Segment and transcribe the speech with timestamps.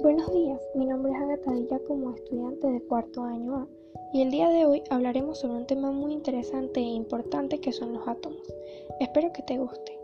[0.00, 3.68] Buenos días, mi nombre es Agatha Dilla como estudiante de cuarto año A
[4.12, 7.94] y el día de hoy hablaremos sobre un tema muy interesante e importante que son
[7.94, 8.42] los átomos.
[9.00, 9.98] Espero que te guste.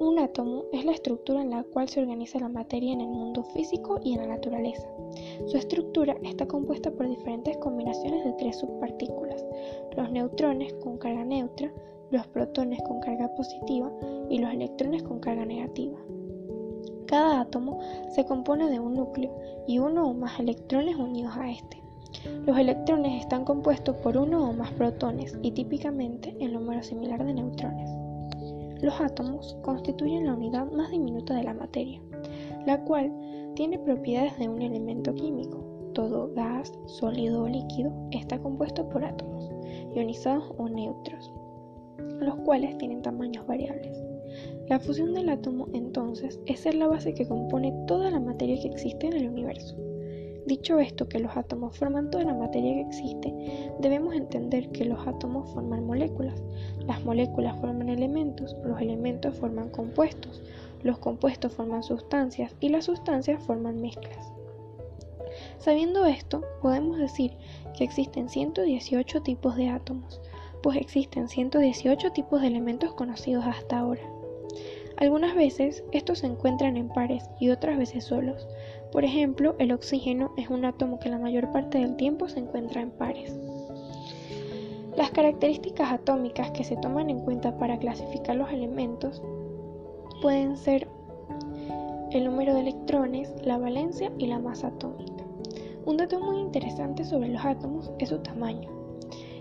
[0.00, 3.44] Un átomo es la estructura en la cual se organiza la materia en el mundo
[3.44, 4.86] físico y en la naturaleza.
[5.46, 9.44] Su estructura está compuesta por diferentes combinaciones de tres subpartículas,
[9.96, 11.72] los neutrones con carga neutra,
[12.10, 13.90] los protones con carga positiva
[14.28, 15.98] y los electrones con carga negativa.
[17.08, 17.80] Cada átomo
[18.10, 19.34] se compone de un núcleo
[19.66, 21.82] y uno o más electrones unidos a este.
[22.44, 27.32] Los electrones están compuestos por uno o más protones y típicamente el número similar de
[27.32, 27.90] neutrones.
[28.82, 31.98] Los átomos constituyen la unidad más diminuta de la materia,
[32.66, 33.10] la cual
[33.54, 35.64] tiene propiedades de un elemento químico.
[35.94, 39.50] Todo gas, sólido o líquido está compuesto por átomos,
[39.94, 41.32] ionizados o neutros,
[42.20, 43.96] los cuales tienen tamaños variables.
[44.68, 48.68] La fusión del átomo, entonces, es ser la base que compone toda la materia que
[48.68, 49.76] existe en el universo.
[50.46, 53.34] Dicho esto, que los átomos forman toda la materia que existe,
[53.80, 56.42] debemos entender que los átomos forman moléculas,
[56.86, 60.42] las moléculas forman elementos, los elementos forman compuestos,
[60.82, 64.32] los compuestos forman sustancias y las sustancias forman mezclas.
[65.58, 67.32] Sabiendo esto, podemos decir
[67.76, 70.20] que existen 118 tipos de átomos,
[70.62, 74.02] pues existen 118 tipos de elementos conocidos hasta ahora.
[74.96, 78.48] Algunas veces estos se encuentran en pares y otras veces solos.
[78.90, 82.80] Por ejemplo, el oxígeno es un átomo que la mayor parte del tiempo se encuentra
[82.80, 83.38] en pares.
[84.96, 89.22] Las características atómicas que se toman en cuenta para clasificar los elementos
[90.20, 90.88] pueden ser
[92.10, 95.24] el número de electrones, la valencia y la masa atómica.
[95.86, 98.68] Un dato muy interesante sobre los átomos es su tamaño,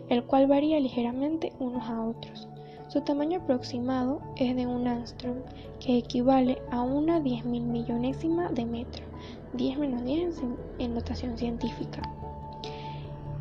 [0.10, 2.48] el cual varía ligeramente unos a otros.
[2.88, 5.38] Su tamaño aproximado es de un angstrom,
[5.80, 9.04] que equivale a una diez mil millonésima de metro,
[9.54, 10.42] 10 menos 10
[10.80, 12.02] en notación científica.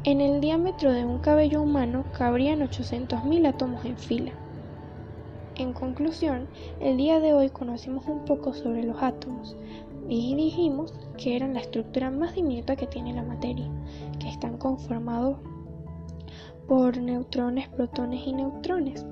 [0.04, 4.32] En el diámetro de un cabello humano cabrían 800.000 átomos en fila.
[5.56, 6.48] En conclusión,
[6.80, 9.56] el día de hoy conocimos un poco sobre los átomos
[10.08, 13.66] y dijimos que eran la estructura más diminuta que tiene la materia,
[14.20, 15.38] que están conformados
[16.66, 19.04] por neutrones, protones y neutrones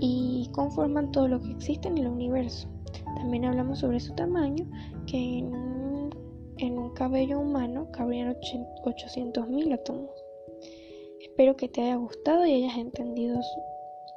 [0.00, 2.68] y conforman todo lo que existe en el universo.
[3.16, 4.66] También hablamos sobre su tamaño,
[5.06, 10.10] que en, un cabello humano cabrían 800.000 átomos.
[11.20, 13.40] Espero que te haya gustado y hayas entendido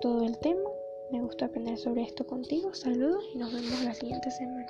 [0.01, 0.69] todo el tema.
[1.11, 2.73] Me gusta aprender sobre esto contigo.
[2.73, 4.67] Saludos y nos vemos la siguiente semana.